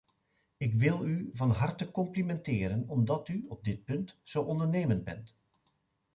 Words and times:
Ik 0.57 0.73
wil 0.73 1.05
u 1.05 1.29
van 1.33 1.51
harte 1.51 1.91
complimenteren, 1.91 2.87
omdat 2.89 3.27
u 3.27 3.45
op 3.47 3.63
dit 3.63 3.83
punt 3.83 4.19
zo 4.23 4.41
ondernemend 4.41 5.03
bent. 5.03 5.37